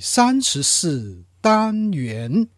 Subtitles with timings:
[0.00, 2.48] 三十四单元：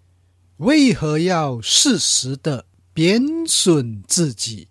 [0.59, 4.69] 为何要适时的贬损自己？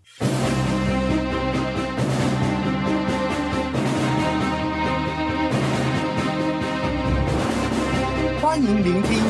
[8.41, 9.21] 欢迎聆听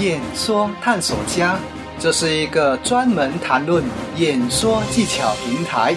[0.00, 1.58] 演说探索家，
[1.98, 3.84] 这是一个专门谈论
[4.16, 5.96] 演说技巧平台。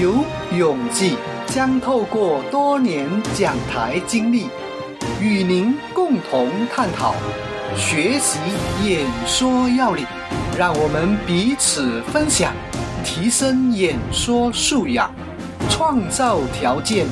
[0.00, 0.24] 由
[0.56, 1.16] 永记
[1.46, 4.48] 将透过多年讲台经历，
[5.20, 7.14] 与您共同探讨、
[7.76, 8.38] 学习
[8.82, 10.06] 演说要领，
[10.56, 12.54] 让我们彼此分享，
[13.04, 15.12] 提升演说素养，
[15.68, 17.06] 创造条件，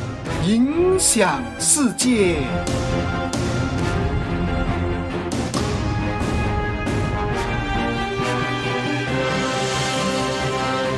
[0.46, 2.36] 影响世界。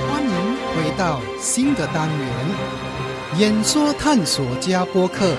[0.09, 2.29] 欢迎回到新的单元——
[3.37, 5.35] 演说探索家播客，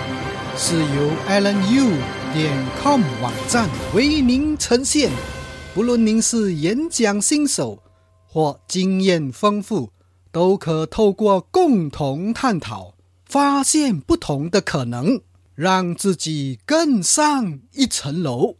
[0.58, 1.98] 是由 Alan Yu
[2.34, 5.10] 点 com 网站为您呈现。
[5.74, 7.82] 不论您是演讲新手
[8.28, 9.92] 或经验丰富，
[10.32, 15.22] 都可透过共同探讨，发现不同的可能，
[15.56, 18.58] 让自己更上一层楼。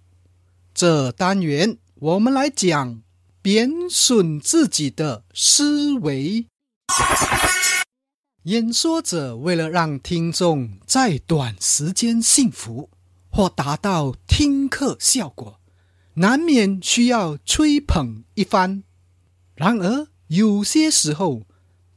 [0.74, 3.02] 这单元我们来讲
[3.42, 6.48] 贬损自己的思维。
[8.46, 12.90] 演说者为了让听众在短时间幸福
[13.30, 15.60] 或达到听课效果，
[16.16, 18.84] 难免需要吹捧一番。
[19.54, 21.44] 然而，有些时候，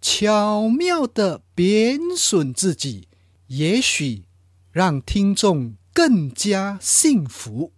[0.03, 3.09] 巧妙的贬损自己，
[3.47, 4.25] 也许
[4.71, 7.73] 让听众更加幸福。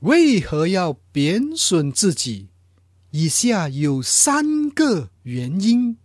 [0.00, 2.50] 为何要贬损自己？
[3.12, 5.96] 以下有三个原因。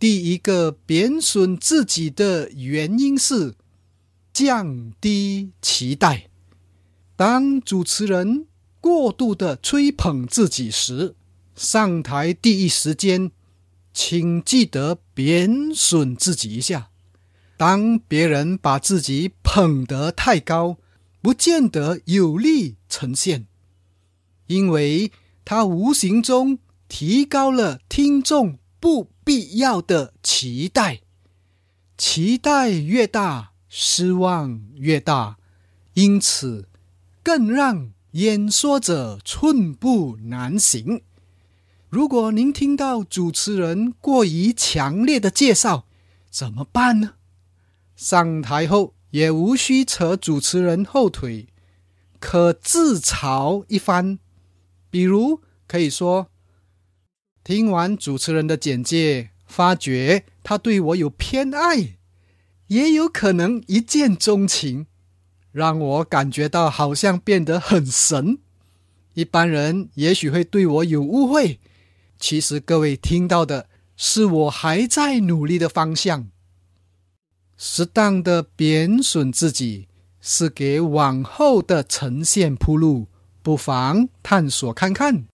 [0.00, 3.54] 第一个贬损自己的原因是
[4.32, 6.30] 降低期待。
[7.16, 8.46] 当主持人
[8.80, 11.14] 过度的吹捧自己时，
[11.54, 13.30] 上台第一时间，
[13.92, 16.88] 请记得贬损自己一下。
[17.58, 20.78] 当别人把自己捧得太高，
[21.20, 23.46] 不见得有利呈现，
[24.46, 25.12] 因为
[25.44, 26.58] 他无形中
[26.88, 31.02] 提高了听众不必要的期待，
[31.96, 35.38] 期待越大，失望越大，
[35.94, 36.68] 因此
[37.22, 41.02] 更让演说者寸步难行。
[41.88, 45.86] 如果您听到主持人过于强烈的介绍，
[46.28, 47.12] 怎么办呢？
[47.94, 51.46] 上台后也无需扯主持人后腿，
[52.18, 54.18] 可自嘲一番，
[54.90, 56.26] 比如可以说。
[57.50, 61.96] 听完主持人的简介，发觉他对我有偏爱，
[62.68, 64.86] 也有可能一见钟情，
[65.50, 68.38] 让我感觉到好像变得很神。
[69.14, 71.58] 一般人也许会对我有误会，
[72.20, 73.66] 其实各位听到的
[73.96, 76.28] 是我还在努力的方向。
[77.56, 79.88] 适当的贬损自己，
[80.20, 83.08] 是给往后的呈现铺路，
[83.42, 85.24] 不妨探索看看。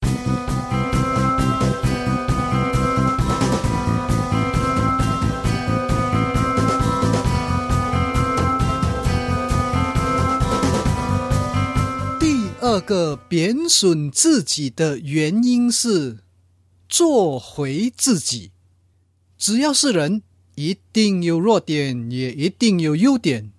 [12.77, 16.19] 二个贬损自己的原因是
[16.91, 18.51] 做回自己。
[19.39, 20.23] 只要是人，
[20.57, 23.51] 一定有弱点，也一定有优点；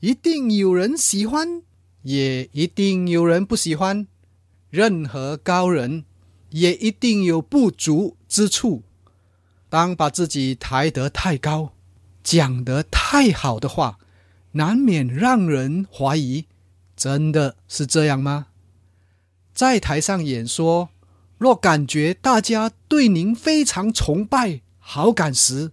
[0.00, 1.62] 一定有人喜欢，
[2.02, 4.08] 也一定有人不喜欢。
[4.70, 6.04] 任何高人
[6.50, 8.82] 也一定有不足之处。
[9.68, 11.72] 当把自己抬得太高，
[12.24, 14.00] 讲得太好的话，
[14.50, 16.46] 难免让人怀疑。
[16.96, 18.48] 真的是这样吗？
[19.56, 20.90] 在台上演说，
[21.38, 25.72] 若感觉大家对您非常崇拜、好感时，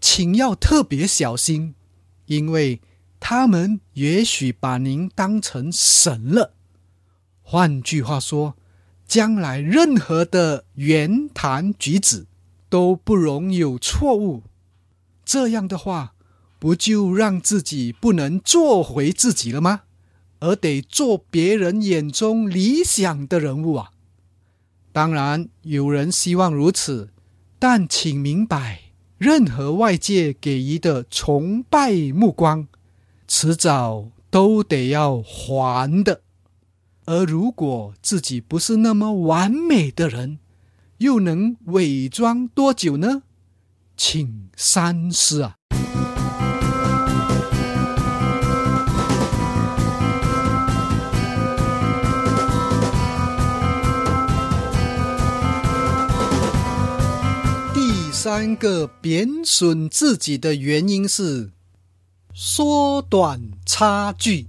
[0.00, 1.76] 请要特别小心，
[2.26, 2.80] 因为
[3.20, 6.54] 他们也许把您当成神了。
[7.40, 8.56] 换句话说，
[9.06, 12.26] 将来任何的言谈举止
[12.68, 14.42] 都不容有错误。
[15.24, 16.14] 这样的话，
[16.58, 19.82] 不就让自己不能做回自己了吗？
[20.44, 23.92] 而得做别人眼中理想的人物啊！
[24.92, 27.08] 当然，有人希望如此，
[27.58, 32.68] 但请明白，任何外界给予的崇拜目光，
[33.26, 36.20] 迟早都得要还的。
[37.06, 40.38] 而如果自己不是那么完美的人，
[40.98, 43.22] 又能伪装多久呢？
[43.96, 45.56] 请三思啊！
[58.24, 61.50] 三个贬损自己的原因是
[62.32, 64.46] 缩短差距。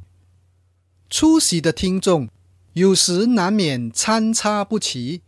[1.09, 2.29] 出席的听众
[2.71, 5.21] 有时难免参差不齐。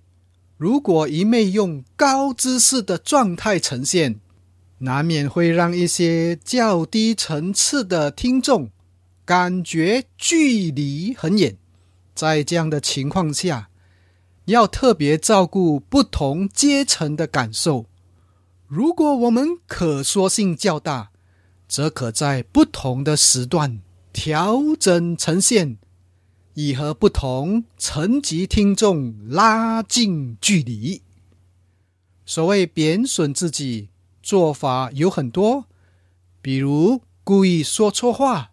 [0.56, 4.22] 如果一昧用高姿势的状态呈现，
[4.78, 8.70] 难免会让一些较低层次的听众
[9.26, 11.58] 感觉距离很远。
[12.16, 13.68] 在这样的情况下，
[14.46, 17.88] 要特别照顾不同阶层的感受。
[18.68, 21.12] 如果我们可塑性较大，
[21.68, 23.82] 则可在不同的时段
[24.12, 25.78] 调整呈现，
[26.54, 31.02] 以和不同层级听众拉近距离。
[32.26, 33.88] 所谓贬损自己，
[34.22, 35.66] 做法有很多，
[36.42, 38.52] 比如故意说错话、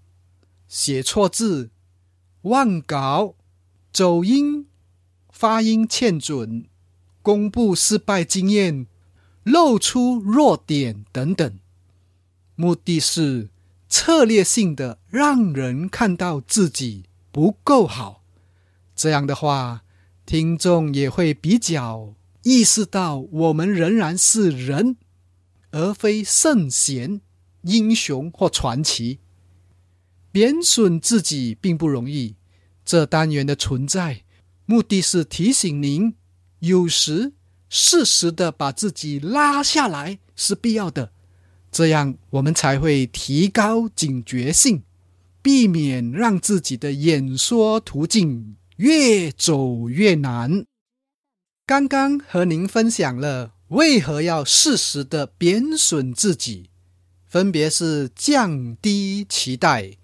[0.69, 1.71] 写错字、
[2.43, 3.35] 忘稿、
[3.93, 4.67] 走音。
[5.37, 6.67] 发音欠准、
[7.21, 8.87] 公布失败经验、
[9.45, 11.59] 露出弱点等等，
[12.57, 13.51] 目的是
[13.89, 18.25] 策略性的让人看到自己不够好。
[18.97, 19.83] 这样的话，
[20.25, 24.97] 听众也会比较意识到我们仍然是人，
[25.71, 27.21] 而非圣贤、
[27.63, 29.19] 英雄或传奇。
[30.33, 32.37] 贬损自己并不容易，
[32.85, 34.23] 这单元的存在。
[34.67, 36.15] 目的是提醒您，
[36.61, 37.35] 有时
[37.77, 41.11] 适时的把自己拉下来是必要的，
[41.73, 44.85] 这样我们才会提高警觉性，
[45.43, 50.65] 避免让自己的演说途径越走越难。
[51.67, 56.71] 刚刚和您分享了为何要适时的贬损自己，
[57.27, 59.97] 分别是降低期待、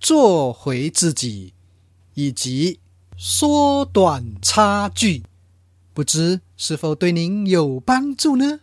[0.00, 1.52] 做回自己，
[2.14, 2.80] 以及。
[3.20, 5.24] 缩短差距，
[5.98, 8.60] 不知是否对您有帮助呢？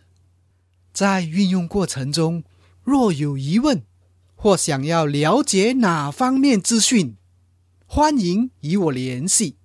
[0.94, 2.44] 在运用过程中，
[2.82, 3.82] 若有疑问
[4.34, 7.14] 或想要了解哪方面资讯，
[7.86, 9.56] 欢迎与我联系。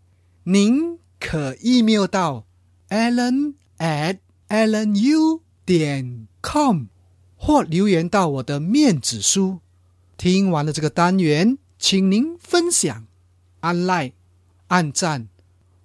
[0.44, 2.46] 您可 email 到
[2.90, 4.18] alan at
[4.50, 6.88] alanu 点 com，
[7.38, 9.60] 或留言到我的面子书。
[10.18, 13.08] 听完了这个单元，请您分享
[13.62, 14.16] 按 like。
[14.68, 15.30] 按赞，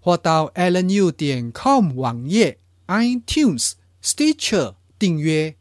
[0.07, 5.57] 或到 alnu 点 com 网页、iTunes、Stitcher 订阅。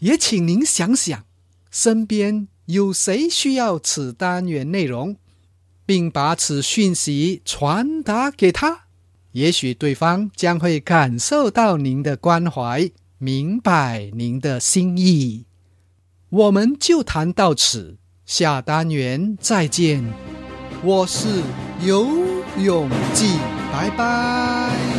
[0.00, 1.24] 也请您想想，
[1.70, 5.16] 身边有谁需要此单元内容，
[5.86, 8.80] 并把此讯息传达给他。
[9.32, 15.46] 也许对方将会感受到您的关怀，明白您的心意。
[16.28, 17.96] 我们就谈到此，
[18.26, 20.04] 下单元再见。
[20.84, 21.42] 我是
[21.82, 22.36] 尤。
[22.58, 23.36] 永记，
[23.76, 24.95] 拜拜。